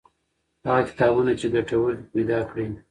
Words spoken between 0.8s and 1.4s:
کتابونه